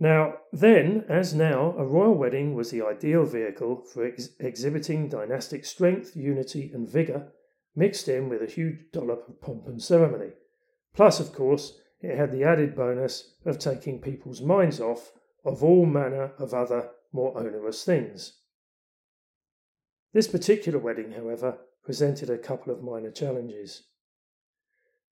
Now, 0.00 0.38
then, 0.52 1.04
as 1.08 1.32
now, 1.32 1.76
a 1.78 1.84
royal 1.84 2.14
wedding 2.14 2.54
was 2.54 2.72
the 2.72 2.82
ideal 2.82 3.24
vehicle 3.24 3.84
for 3.84 4.04
ex- 4.04 4.30
exhibiting 4.40 5.08
dynastic 5.08 5.64
strength, 5.64 6.16
unity, 6.16 6.72
and 6.74 6.88
vigour, 6.88 7.28
mixed 7.76 8.08
in 8.08 8.28
with 8.28 8.42
a 8.42 8.50
huge 8.50 8.90
dollop 8.92 9.28
of 9.28 9.40
pomp 9.40 9.68
and 9.68 9.80
ceremony. 9.80 10.32
Plus, 10.94 11.20
of 11.20 11.32
course, 11.32 11.78
it 12.00 12.16
had 12.16 12.32
the 12.32 12.42
added 12.42 12.74
bonus 12.74 13.34
of 13.44 13.60
taking 13.60 14.00
people's 14.00 14.42
minds 14.42 14.80
off 14.80 15.12
of 15.44 15.62
all 15.62 15.86
manner 15.86 16.32
of 16.38 16.52
other 16.52 16.90
more 17.12 17.38
onerous 17.38 17.84
things. 17.84 18.39
This 20.12 20.28
particular 20.28 20.78
wedding, 20.78 21.12
however, 21.12 21.58
presented 21.84 22.30
a 22.30 22.38
couple 22.38 22.72
of 22.72 22.82
minor 22.82 23.10
challenges. 23.10 23.84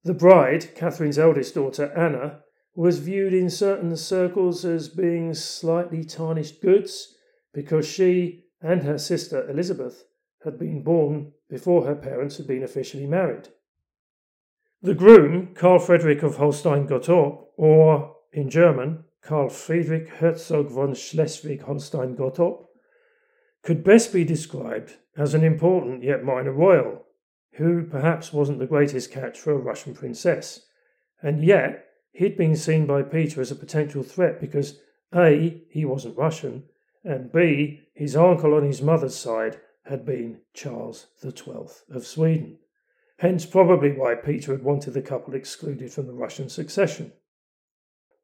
The 0.04 0.14
bride, 0.14 0.74
Catherine's 0.74 1.18
eldest 1.18 1.54
daughter 1.54 1.92
Anna, 1.96 2.40
was 2.74 2.98
viewed 2.98 3.34
in 3.34 3.50
certain 3.50 3.96
circles 3.96 4.64
as 4.64 4.88
being 4.88 5.34
slightly 5.34 6.04
tarnished 6.04 6.62
goods 6.62 7.16
because 7.52 7.86
she 7.86 8.44
and 8.60 8.82
her 8.82 8.98
sister 8.98 9.48
Elizabeth 9.50 10.04
had 10.44 10.58
been 10.58 10.82
born 10.82 11.32
before 11.50 11.84
her 11.84 11.96
parents 11.96 12.36
had 12.36 12.46
been 12.46 12.62
officially 12.62 13.06
married. 13.06 13.48
The 14.80 14.94
groom, 14.94 15.54
Karl 15.54 15.80
Friedrich 15.80 16.22
of 16.22 16.36
Holstein 16.36 16.86
Gottorp, 16.86 17.46
or 17.56 18.14
in 18.32 18.48
German, 18.48 19.04
Karl 19.22 19.48
Friedrich 19.48 20.08
Herzog 20.08 20.70
von 20.70 20.94
Schleswig 20.94 21.62
Holstein 21.62 22.14
Gottorp, 22.14 22.67
could 23.62 23.84
best 23.84 24.12
be 24.12 24.24
described 24.24 24.94
as 25.16 25.34
an 25.34 25.44
important 25.44 26.02
yet 26.02 26.24
minor 26.24 26.52
royal, 26.52 27.06
who 27.54 27.84
perhaps 27.84 28.32
wasn't 28.32 28.58
the 28.58 28.66
greatest 28.66 29.10
catch 29.10 29.38
for 29.38 29.52
a 29.52 29.58
Russian 29.58 29.94
princess. 29.94 30.66
And 31.22 31.44
yet, 31.44 31.86
he'd 32.12 32.36
been 32.36 32.56
seen 32.56 32.86
by 32.86 33.02
Peter 33.02 33.40
as 33.40 33.50
a 33.50 33.56
potential 33.56 34.02
threat 34.02 34.40
because 34.40 34.80
A, 35.14 35.62
he 35.70 35.84
wasn't 35.84 36.16
Russian, 36.16 36.64
and 37.04 37.32
B, 37.32 37.80
his 37.94 38.16
uncle 38.16 38.54
on 38.54 38.64
his 38.64 38.82
mother's 38.82 39.16
side 39.16 39.60
had 39.84 40.04
been 40.04 40.40
Charles 40.54 41.06
XII 41.22 41.66
of 41.90 42.06
Sweden 42.06 42.58
hence 43.18 43.44
probably 43.44 43.92
why 43.92 44.14
Peter 44.14 44.52
had 44.52 44.62
wanted 44.62 44.92
the 44.92 45.02
couple 45.02 45.34
excluded 45.34 45.92
from 45.92 46.06
the 46.06 46.12
Russian 46.12 46.48
succession. 46.48 47.12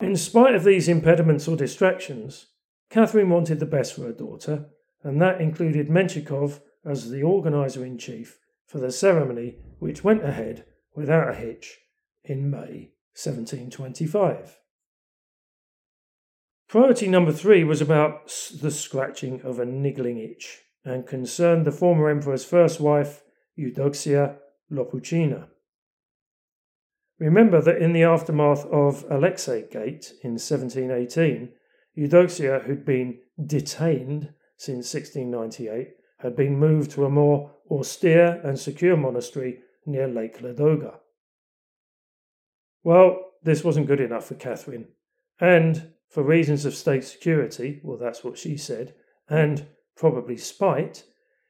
In 0.00 0.16
spite 0.16 0.54
of 0.54 0.64
these 0.64 0.88
impediments 0.88 1.46
or 1.46 1.56
distractions, 1.56 2.46
Catherine 2.90 3.30
wanted 3.30 3.60
the 3.60 3.66
best 3.66 3.94
for 3.94 4.02
her 4.02 4.12
daughter, 4.12 4.66
and 5.04 5.20
that 5.20 5.40
included 5.40 5.88
Menshikov 5.88 6.60
as 6.84 7.10
the 7.10 7.22
organiser 7.22 7.84
in 7.84 7.98
chief 7.98 8.38
for 8.66 8.78
the 8.78 8.90
ceremony, 8.90 9.58
which 9.78 10.02
went 10.02 10.24
ahead 10.24 10.64
without 10.96 11.28
a 11.28 11.34
hitch 11.34 11.78
in 12.24 12.50
May 12.50 12.92
1725. 13.14 14.58
Priority 16.68 17.06
number 17.06 17.32
three 17.32 17.62
was 17.62 17.80
about 17.80 18.26
the 18.60 18.70
scratching 18.70 19.42
of 19.42 19.58
a 19.58 19.66
niggling 19.66 20.18
itch 20.18 20.62
and 20.84 21.06
concerned 21.06 21.66
the 21.66 21.72
former 21.72 22.08
emperor's 22.08 22.44
first 22.44 22.80
wife, 22.80 23.22
Eudoxia 23.58 24.36
Lopukhina. 24.72 25.48
Remember 27.18 27.60
that 27.60 27.80
in 27.80 27.92
the 27.92 28.02
aftermath 28.02 28.64
of 28.66 29.04
Alexei 29.10 29.62
Gate 29.70 30.14
in 30.22 30.32
1718, 30.32 31.50
Eudoxia, 31.96 32.64
who'd 32.64 32.84
been 32.84 33.18
detained 33.46 34.32
since 34.56 34.92
1698, 34.94 35.94
had 36.18 36.36
been 36.36 36.58
moved 36.58 36.90
to 36.92 37.04
a 37.04 37.10
more 37.10 37.50
austere 37.70 38.40
and 38.44 38.58
secure 38.58 38.96
monastery 38.96 39.58
near 39.86 40.08
Lake 40.08 40.40
Ladoga. 40.40 40.98
Well, 42.82 43.32
this 43.42 43.64
wasn't 43.64 43.86
good 43.86 44.00
enough 44.00 44.26
for 44.26 44.34
Catherine, 44.34 44.88
and 45.40 45.92
for 46.08 46.22
reasons 46.22 46.64
of 46.64 46.74
state 46.74 47.04
security, 47.04 47.80
well, 47.82 47.98
that's 47.98 48.22
what 48.22 48.38
she 48.38 48.56
said, 48.56 48.94
and 49.28 49.66
probably 49.96 50.36
spite, 50.36 51.04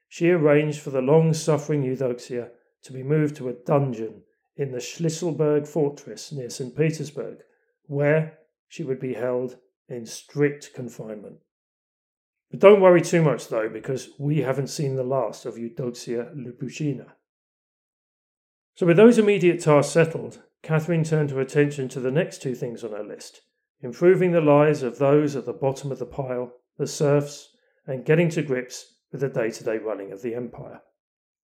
she 0.08 0.30
arranged 0.30 0.80
for 0.80 0.90
the 0.90 1.02
long 1.02 1.34
suffering 1.34 1.82
Eudoxia 1.82 2.50
to 2.82 2.92
be 2.92 3.02
moved 3.02 3.36
to 3.36 3.48
a 3.48 3.52
dungeon 3.52 4.22
in 4.56 4.70
the 4.70 4.78
Schlisselburg 4.78 5.66
fortress 5.66 6.30
near 6.32 6.48
St. 6.48 6.76
Petersburg, 6.76 7.38
where 7.86 8.38
she 8.68 8.84
would 8.84 9.00
be 9.00 9.14
held 9.14 9.56
in 9.88 10.06
strict 10.06 10.72
confinement. 10.72 11.38
But 12.50 12.60
don't 12.60 12.80
worry 12.80 13.00
too 13.00 13.22
much 13.22 13.48
though, 13.48 13.68
because 13.68 14.10
we 14.18 14.42
haven't 14.42 14.68
seen 14.68 14.96
the 14.96 15.02
last 15.02 15.44
of 15.46 15.54
Eudoxia 15.54 16.34
Lopukhina. 16.34 17.12
So, 18.76 18.86
with 18.86 18.96
those 18.96 19.18
immediate 19.18 19.60
tasks 19.60 19.92
settled, 19.92 20.42
Catherine 20.62 21.04
turned 21.04 21.30
her 21.30 21.40
attention 21.40 21.88
to 21.90 22.00
the 22.00 22.10
next 22.10 22.42
two 22.42 22.54
things 22.54 22.82
on 22.82 22.92
her 22.92 23.04
list 23.04 23.42
improving 23.84 24.32
the 24.32 24.40
lives 24.40 24.82
of 24.82 24.98
those 24.98 25.36
at 25.36 25.44
the 25.44 25.52
bottom 25.52 25.92
of 25.92 25.98
the 25.98 26.06
pile, 26.06 26.50
the 26.78 26.86
serfs, 26.86 27.54
and 27.86 28.06
getting 28.06 28.30
to 28.30 28.42
grips 28.42 28.94
with 29.12 29.20
the 29.20 29.28
day 29.28 29.50
to 29.50 29.62
day 29.62 29.76
running 29.76 30.10
of 30.10 30.22
the 30.22 30.34
empire. 30.34 30.80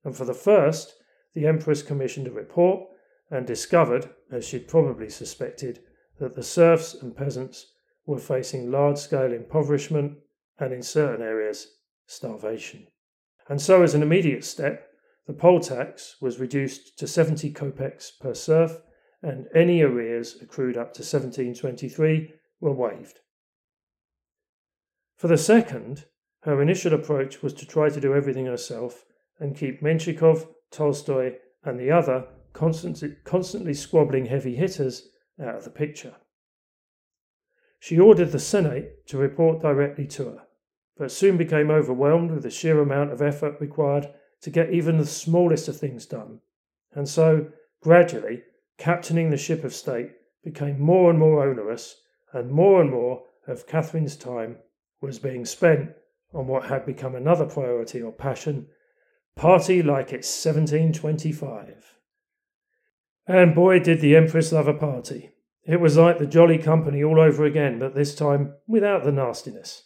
And 0.05 0.17
for 0.17 0.25
the 0.25 0.35
first, 0.35 0.95
the 1.35 1.47
Empress 1.47 1.83
commissioned 1.83 2.27
a 2.27 2.33
report 2.33 2.89
and 3.31 3.47
discovered, 3.47 4.09
as 4.33 4.47
she'd 4.47 4.69
probably 4.69 5.11
suspected, 5.11 5.81
that 6.19 6.35
the 6.35 6.43
serfs 6.43 6.95
and 6.95 7.15
peasants 7.15 7.75
were 8.07 8.19
facing 8.19 8.71
large 8.71 8.99
scale 8.99 9.33
impoverishment 9.33 10.19
and, 10.61 10.73
in 10.73 10.83
certain 10.83 11.23
areas, 11.23 11.67
starvation. 12.07 12.87
And 13.49 13.61
so, 13.61 13.83
as 13.83 13.95
an 13.95 14.03
immediate 14.03 14.45
step, 14.45 14.87
the 15.27 15.33
poll 15.33 15.59
tax 15.61 16.17
was 16.21 16.39
reduced 16.39 16.99
to 16.99 17.07
70 17.07 17.53
kopecks 17.53 18.11
per 18.21 18.35
serf, 18.35 18.81
and 19.23 19.47
any 19.55 19.83
arrears 19.83 20.37
accrued 20.41 20.77
up 20.77 20.93
to 20.95 21.01
1723 21.01 22.33
were 22.61 22.73
waived. 22.73 23.19
For 25.17 25.29
the 25.29 25.39
second, 25.39 26.07
her 26.43 26.63
initial 26.63 26.95
approach 26.95 27.43
was 27.43 27.53
to 27.55 27.67
try 27.67 27.91
to 27.91 28.01
do 28.01 28.15
everything 28.15 28.47
herself 28.47 29.05
and 29.39 29.57
keep 29.57 29.83
Menshikov 29.83 30.47
Tolstoy, 30.71 31.35
and 31.65 31.79
the 31.79 31.91
other 31.91 32.27
constantly, 32.53 33.17
constantly 33.25 33.75
squabbling 33.75 34.27
heavy 34.27 34.55
hitters 34.55 35.09
out 35.41 35.57
of 35.57 35.65
the 35.65 35.71
picture. 35.71 36.15
She 37.79 37.99
ordered 37.99 38.33
the 38.33 38.39
Senate 38.39 39.07
to 39.09 39.19
report 39.19 39.61
directly 39.61 40.07
to 40.09 40.25
her, 40.25 40.43
but 41.01 41.11
soon 41.11 41.39
became 41.39 41.71
overwhelmed 41.71 42.31
with 42.31 42.43
the 42.43 42.51
sheer 42.51 42.79
amount 42.79 43.11
of 43.11 43.23
effort 43.23 43.59
required 43.59 44.07
to 44.43 44.51
get 44.51 44.71
even 44.71 44.99
the 44.99 45.07
smallest 45.07 45.67
of 45.67 45.75
things 45.75 46.05
done. 46.05 46.39
And 46.93 47.09
so, 47.09 47.47
gradually, 47.81 48.43
captaining 48.77 49.31
the 49.31 49.39
ship 49.39 49.65
of 49.65 49.73
state 49.73 50.11
became 50.45 50.79
more 50.79 51.09
and 51.09 51.19
more 51.19 51.43
onerous, 51.49 52.03
and 52.35 52.51
more 52.51 52.83
and 52.83 52.91
more 52.91 53.23
of 53.47 53.67
Catherine's 53.67 54.15
time 54.15 54.59
was 55.01 55.19
being 55.19 55.47
spent 55.47 55.93
on 56.35 56.47
what 56.47 56.65
had 56.65 56.85
become 56.85 57.15
another 57.15 57.47
priority 57.47 58.03
or 58.03 58.13
passion 58.13 58.67
Party 59.37 59.83
like 59.83 60.13
it's 60.13 60.29
1725. 60.45 61.97
And 63.27 63.55
boy, 63.55 63.79
did 63.79 64.03
the 64.03 64.17
Empress 64.17 64.53
love 64.53 64.69
a 64.69 64.75
party. 64.75 65.31
It 65.65 65.81
was 65.81 65.97
like 65.97 66.19
the 66.19 66.27
jolly 66.27 66.59
company 66.59 67.03
all 67.03 67.19
over 67.19 67.47
again, 67.47 67.79
but 67.79 67.95
this 67.95 68.15
time 68.15 68.53
without 68.67 69.05
the 69.05 69.13
nastiness. 69.13 69.85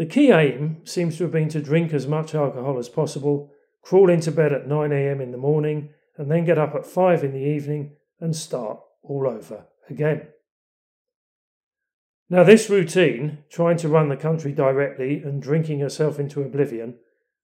The 0.00 0.06
key 0.06 0.32
aim 0.32 0.78
seems 0.84 1.18
to 1.18 1.24
have 1.24 1.32
been 1.32 1.50
to 1.50 1.60
drink 1.60 1.92
as 1.92 2.06
much 2.06 2.34
alcohol 2.34 2.78
as 2.78 2.88
possible, 2.88 3.52
crawl 3.82 4.08
into 4.08 4.32
bed 4.32 4.50
at 4.50 4.66
9am 4.66 5.20
in 5.20 5.30
the 5.30 5.36
morning, 5.36 5.90
and 6.16 6.30
then 6.30 6.46
get 6.46 6.56
up 6.56 6.74
at 6.74 6.86
5 6.86 7.22
in 7.22 7.34
the 7.34 7.46
evening 7.46 7.96
and 8.18 8.34
start 8.34 8.80
all 9.02 9.28
over 9.28 9.66
again. 9.90 10.28
Now, 12.30 12.44
this 12.44 12.70
routine, 12.70 13.44
trying 13.50 13.76
to 13.76 13.90
run 13.90 14.08
the 14.08 14.16
country 14.16 14.52
directly 14.52 15.22
and 15.22 15.42
drinking 15.42 15.80
herself 15.80 16.18
into 16.18 16.40
oblivion, 16.40 16.94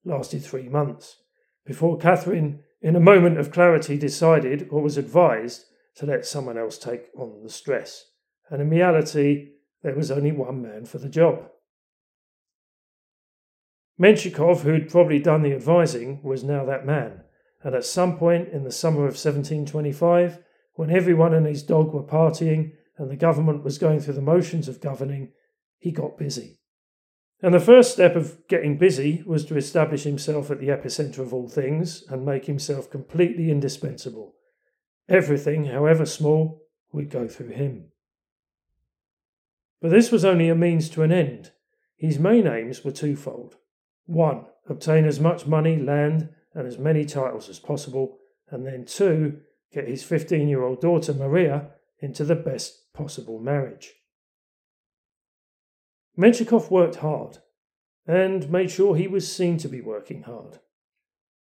lasted 0.03 0.43
three 0.43 0.71
months 0.71 1.19
before 1.67 1.99
Catherine, 1.99 2.61
in 2.81 2.97
a 2.97 3.01
moment 3.01 3.37
of 3.37 3.53
clarity, 3.53 3.99
decided 3.99 4.67
or 4.71 4.81
was 4.81 4.97
advised 4.97 5.67
to 5.97 6.07
let 6.07 6.25
someone 6.25 6.57
else 6.57 6.79
take 6.79 7.11
on 7.19 7.43
the 7.43 7.51
stress. 7.51 8.07
And 8.49 8.63
in 8.63 8.71
reality, 8.71 9.51
there 9.83 9.95
was 9.95 10.11
only 10.11 10.33
one 10.33 10.63
man 10.63 10.87
for 10.87 10.97
the 10.97 11.11
job. 11.11 11.51
Menshikov, 13.99 14.61
who'd 14.61 14.91
probably 14.91 15.19
done 15.19 15.43
the 15.43 15.55
advising, 15.55 16.23
was 16.23 16.45
now 16.45 16.65
that 16.67 16.85
man, 16.85 17.23
and 17.63 17.75
at 17.75 17.85
some 17.85 18.19
point 18.19 18.49
in 18.49 18.65
the 18.65 18.71
summer 18.71 19.01
of 19.01 19.15
1725, 19.15 20.39
when 20.75 20.91
everyone 20.91 21.33
and 21.33 21.47
his 21.47 21.63
dog 21.63 21.93
were 21.93 22.03
partying 22.03 22.73
and 22.99 23.11
the 23.11 23.17
government 23.17 23.65
was 23.65 23.79
going 23.79 24.01
through 24.01 24.15
the 24.15 24.21
motions 24.21 24.69
of 24.69 24.81
governing, 24.81 25.33
he 25.79 25.91
got 25.91 26.19
busy. 26.19 26.61
And 27.43 27.55
the 27.55 27.61
first 27.61 27.93
step 27.93 28.17
of 28.17 28.47
getting 28.49 28.79
busy 28.79 29.23
was 29.27 29.45
to 29.47 29.57
establish 29.57 30.05
himself 30.05 30.51
at 30.51 30.59
the 30.59 30.69
epicenter 30.69 31.19
of 31.19 31.35
all 31.35 31.49
things 31.49 32.03
and 32.09 32.25
make 32.25 32.47
himself 32.47 32.91
completely 32.91 33.51
indispensable. 33.51 34.35
Everything, 35.09 35.67
however 35.67 36.07
small, 36.07 36.63
would 36.93 37.11
go 37.11 37.29
through 37.29 37.51
him. 37.51 37.93
But 39.81 39.91
this 39.91 40.11
was 40.11 40.25
only 40.25 40.49
a 40.49 40.55
means 40.55 40.89
to 40.91 41.03
an 41.03 41.13
end. 41.13 41.53
His 41.97 42.19
main 42.19 42.47
aims 42.47 42.85
were 42.85 42.91
twofold. 42.91 43.57
One, 44.07 44.47
obtain 44.69 45.05
as 45.05 45.21
much 45.21 45.47
money, 45.47 45.77
land, 45.77 46.31
and 46.55 46.67
as 46.67 46.79
many 46.79 47.05
titles 47.05 47.49
as 47.49 47.59
possible, 47.59 48.19
and 48.49 48.67
then 48.67 48.85
two, 48.85 49.41
get 49.73 49.89
his 49.89 50.03
15 50.03 50.49
year 50.49 50.63
old 50.63 50.81
daughter 50.81 51.13
Maria 51.13 51.71
into 52.01 52.25
the 52.25 52.37
best 52.37 52.93
possible 52.93 53.39
marriage. 53.39 53.93
Menshikov 56.17 56.71
worked 56.71 56.97
hard 56.97 57.39
and 58.07 58.51
made 58.51 58.71
sure 58.71 58.97
he 58.97 59.09
was 59.09 59.31
seen 59.31 59.59
to 59.59 59.69
be 59.69 59.81
working 59.81 60.23
hard. 60.23 60.61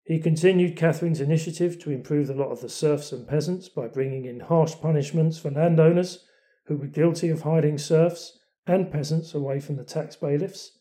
He 0.04 0.20
continued 0.20 0.76
Catherine's 0.76 1.22
initiative 1.22 1.80
to 1.80 1.92
improve 1.92 2.28
the 2.28 2.34
lot 2.34 2.52
of 2.52 2.62
the 2.62 2.70
serfs 2.70 3.12
and 3.12 3.28
peasants 3.28 3.70
by 3.70 3.88
bringing 3.88 4.26
in 4.26 4.42
harsh 4.42 4.76
punishments 4.82 5.38
for 5.38 5.52
landowners 5.52 6.26
who 6.66 6.78
were 6.78 6.88
guilty 6.88 7.30
of 7.30 7.42
hiding 7.42 7.78
serfs 7.78 8.40
and 8.66 8.92
peasants 8.92 9.34
away 9.34 9.60
from 9.60 9.76
the 9.76 9.84
tax 9.84 10.16
bailiffs. 10.16 10.80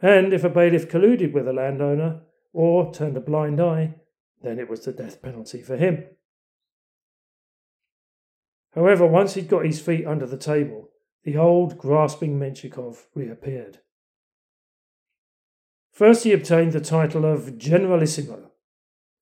And 0.00 0.32
if 0.32 0.44
a 0.44 0.48
bailiff 0.48 0.88
colluded 0.88 1.32
with 1.32 1.48
a 1.48 1.52
landowner 1.52 2.22
or 2.52 2.92
turned 2.92 3.16
a 3.16 3.20
blind 3.20 3.60
eye, 3.60 3.94
then 4.42 4.58
it 4.58 4.68
was 4.68 4.84
the 4.84 4.92
death 4.92 5.20
penalty 5.20 5.62
for 5.62 5.76
him. 5.76 6.04
However, 8.74 9.06
once 9.06 9.34
he'd 9.34 9.48
got 9.48 9.64
his 9.64 9.80
feet 9.80 10.06
under 10.06 10.26
the 10.26 10.36
table, 10.36 10.90
the 11.24 11.36
old 11.36 11.78
grasping 11.78 12.38
Menshikov 12.38 13.06
reappeared. 13.14 13.78
First, 15.90 16.22
he 16.22 16.32
obtained 16.32 16.72
the 16.72 16.80
title 16.80 17.24
of 17.24 17.58
Generalissimo. 17.58 18.52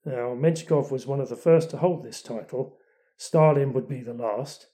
Now, 0.04 0.34
Menshikov 0.34 0.90
was 0.90 1.06
one 1.06 1.20
of 1.20 1.30
the 1.30 1.36
first 1.36 1.70
to 1.70 1.78
hold 1.78 2.04
this 2.04 2.20
title, 2.20 2.76
Stalin 3.16 3.72
would 3.72 3.88
be 3.88 4.02
the 4.02 4.12
last, 4.12 4.66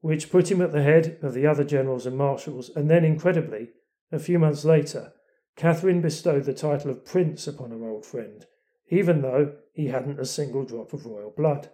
which 0.00 0.30
put 0.30 0.50
him 0.50 0.60
at 0.60 0.72
the 0.72 0.82
head 0.82 1.18
of 1.22 1.32
the 1.32 1.46
other 1.46 1.62
generals 1.62 2.06
and 2.06 2.16
marshals, 2.16 2.70
and 2.74 2.90
then, 2.90 3.04
incredibly, 3.04 3.68
a 4.10 4.18
few 4.18 4.38
months 4.38 4.64
later, 4.64 5.12
Catherine 5.58 6.00
bestowed 6.00 6.44
the 6.44 6.54
title 6.54 6.88
of 6.88 7.04
Prince 7.04 7.48
upon 7.48 7.72
her 7.72 7.88
old 7.88 8.06
friend, 8.06 8.46
even 8.90 9.22
though 9.22 9.56
he 9.72 9.88
hadn't 9.88 10.20
a 10.20 10.24
single 10.24 10.64
drop 10.64 10.92
of 10.92 11.04
royal 11.04 11.34
blood. 11.36 11.70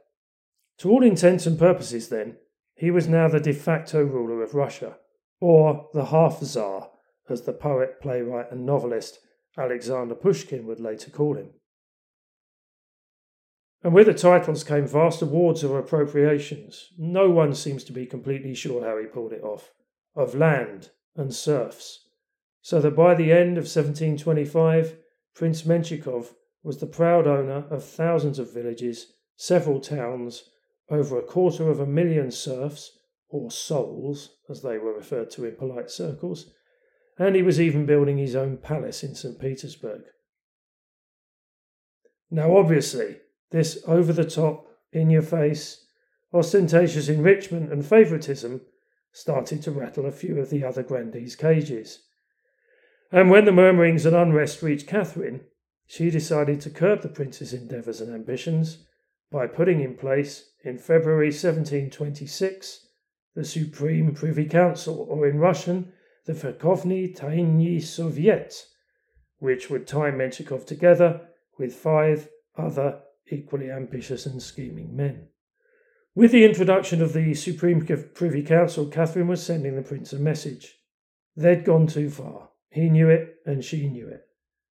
To 0.79 0.91
all 0.91 1.05
intents 1.05 1.45
and 1.45 1.59
purposes, 1.59 2.09
then, 2.09 2.39
he 2.75 2.91
was 2.91 3.09
now 3.09 3.29
the 3.29 3.39
de 3.39 3.53
facto 3.53 4.03
ruler 4.03 4.43
of 4.43 4.55
Russia, 4.55 4.97
or 5.39 5.91
the 5.93 6.07
half 6.07 6.41
Tsar, 6.41 6.91
as 7.29 7.43
the 7.43 7.53
poet, 7.53 8.01
playwright, 8.01 8.51
and 8.51 8.65
novelist 8.65 9.19
Alexander 9.59 10.15
Pushkin 10.15 10.67
would 10.67 10.81
later 10.81 11.11
call 11.11 11.37
him. 11.37 11.51
And 13.83 13.93
with 13.93 14.07
the 14.07 14.15
titles 14.15 14.65
came 14.65 14.87
vast 14.87 15.21
awards 15.21 15.63
or 15.63 15.79
appropriations. 15.79 16.89
No 16.97 17.29
one 17.29 17.55
seems 17.55 17.85
to 17.85 17.93
be 17.93 18.07
completely 18.07 18.55
sure 18.55 18.83
how 18.83 18.99
he 18.99 19.05
pulled 19.05 19.35
it 19.35 19.45
off, 19.45 19.73
of 20.17 20.35
land 20.35 20.89
and 21.15 21.35
serfs, 21.35 22.04
so 22.65 22.81
that 22.81 22.97
by 22.97 23.15
the 23.15 23.31
end 23.31 23.59
of 23.59 23.65
1725, 23.65 24.97
Prince 25.35 25.63
Menshikov 25.65 26.33
was 26.63 26.79
the 26.79 26.87
proud 26.87 27.27
owner 27.27 27.67
of 27.69 27.85
thousands 27.85 28.39
of 28.39 28.55
villages, 28.55 29.13
several 29.37 29.81
towns, 29.81 30.45
over 30.89 31.19
a 31.19 31.23
quarter 31.23 31.69
of 31.69 31.79
a 31.79 31.87
million 31.87 32.31
serfs, 32.31 32.99
or 33.29 33.51
souls, 33.51 34.37
as 34.49 34.63
they 34.63 34.79
were 34.79 34.95
referred 34.95 35.31
to 35.33 35.45
in 35.45 35.57
polite 35.57 35.91
circles, 35.91 36.53
and 37.19 37.37
he 37.37 37.43
was 37.43 37.61
even 37.61 37.85
building 37.85 38.17
his 38.17 38.35
own 38.35 38.57
palace 38.57 39.03
in 39.03 39.15
St. 39.15 39.39
Petersburg. 39.39 40.01
Now, 42.31 42.57
obviously, 42.57 43.17
this 43.51 43.85
over 43.87 44.15
the 44.15 44.25
top, 44.25 44.69
in 44.91 45.11
your 45.11 45.21
face, 45.21 45.85
ostentatious 46.33 47.11
enrichment 47.11 47.71
and 47.71 47.85
favouritism 47.85 48.63
started 49.13 49.61
to 49.65 49.71
rattle 49.71 50.07
a 50.07 50.13
few 50.13 50.39
of 50.39 50.49
the 50.49 50.65
other 50.65 50.83
grandees' 50.83 51.37
cages. 51.37 52.05
And 53.15 53.31
when 53.31 53.45
the 53.45 53.53
murmurings 53.53 54.07
and 54.07 54.17
unrest 54.17 54.61
reached 54.61 54.89
Catherine, 54.89 55.43
she 55.87 56.11
decided 56.11 56.61
to 56.61 56.69
curb 56.69 57.03
the 57.03 57.09
prince's 57.09 57.53
endeavours 57.53 58.01
and 58.01 58.13
ambitions 58.13 58.89
by 59.31 59.47
putting 59.47 59.81
in 59.81 59.95
place, 59.95 60.51
in 60.65 60.79
February 60.79 61.29
1726, 61.29 62.89
the 63.37 63.45
Supreme 63.45 64.17
Privy 64.17 64.47
Council, 64.47 65.07
or 65.09 65.29
in 65.29 65.39
Russian, 65.39 65.93
the 66.25 66.33
Verkhovny 66.33 67.15
Tayny 67.15 67.81
Soviet, 67.81 68.67
which 69.39 69.71
would 69.71 69.87
tie 69.87 70.11
Menshikov 70.11 70.67
together 70.67 71.21
with 71.57 71.73
five 71.73 72.29
other 72.59 73.01
equally 73.31 73.71
ambitious 73.71 74.27
and 74.27 74.43
scheming 74.43 74.97
men. 74.97 75.29
With 76.17 76.33
the 76.33 76.45
introduction 76.45 77.01
of 77.01 77.13
the 77.13 77.35
Supreme 77.35 77.87
Privy 77.87 78.43
Council, 78.43 78.87
Catherine 78.87 79.29
was 79.29 79.41
sending 79.41 79.77
the 79.77 79.83
prince 79.83 80.13
a 80.13 80.19
message. 80.19 80.81
They'd 81.37 81.65
gone 81.65 81.87
too 81.87 82.11
far. 82.11 82.49
He 82.75 82.91
knew 82.91 83.09
it, 83.09 83.37
and 83.47 83.65
she 83.65 83.89
knew 83.89 84.09
it. 84.09 84.27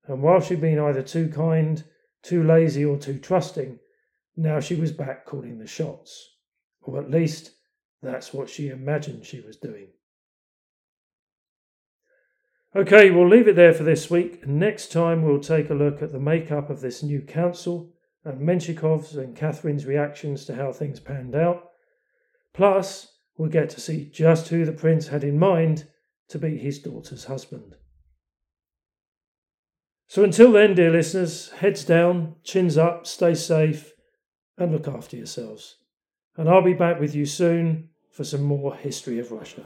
And 0.08 0.22
while 0.22 0.42
she'd 0.42 0.60
been 0.60 0.78
either 0.78 1.02
too 1.02 1.30
kind, 1.30 1.82
too 2.22 2.44
lazy, 2.44 2.84
or 2.84 2.98
too 2.98 3.18
trusting, 3.18 3.80
now 4.36 4.60
she 4.60 4.76
was 4.76 4.92
back 4.92 5.26
calling 5.26 5.58
the 5.58 5.68
shots. 5.68 6.32
Or 6.82 7.00
at 7.00 7.10
least, 7.10 7.52
that's 8.02 8.34
what 8.34 8.50
she 8.50 8.68
imagined 8.68 9.26
she 9.26 9.40
was 9.40 9.56
doing. 9.56 9.88
Okay, 12.76 13.10
we'll 13.10 13.30
leave 13.30 13.48
it 13.48 13.56
there 13.56 13.74
for 13.74 13.84
this 13.84 14.10
week. 14.10 14.46
Next 14.46 14.92
time, 14.92 15.22
we'll 15.22 15.40
take 15.40 15.70
a 15.70 15.74
look 15.74 16.02
at 16.02 16.12
the 16.12 16.20
makeup 16.20 16.70
of 16.70 16.82
this 16.82 17.04
new 17.04 17.22
council 17.22 17.94
and 18.26 18.42
Menshikov's 18.42 19.16
and 19.16 19.34
Catherine's 19.34 19.86
reactions 19.86 20.44
to 20.46 20.56
how 20.56 20.74
things 20.74 21.00
panned 21.00 21.36
out. 21.36 21.70
Plus, 22.54 23.16
we'll 23.38 23.48
get 23.48 23.70
to 23.70 23.80
see 23.80 24.10
just 24.10 24.50
who 24.50 24.66
the 24.66 24.74
prince 24.74 25.08
had 25.08 25.24
in 25.24 25.40
mind 25.40 25.88
to 26.28 26.38
be 26.38 26.58
his 26.58 26.80
daughter's 26.80 27.24
husband. 27.26 27.78
So 30.14 30.24
until 30.24 30.52
then, 30.52 30.76
dear 30.76 30.92
listeners, 30.92 31.50
heads 31.54 31.84
down, 31.84 32.36
chins 32.44 32.78
up, 32.78 33.08
stay 33.08 33.34
safe, 33.34 33.94
and 34.60 34.72
look 34.72 34.88
after 34.88 35.18
yourselves. 35.18 35.78
And 36.38 36.48
I'll 36.48 36.62
be 36.62 36.76
back 36.76 37.00
with 37.00 37.16
you 37.16 37.26
soon 37.26 37.90
for 38.12 38.24
some 38.24 38.44
more 38.44 38.76
history 38.76 39.18
of 39.18 39.32
Russia. 39.32 39.66